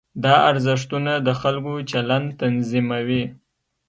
[0.23, 3.23] دا ارزښتونه د خلکو چلند تنظیموي.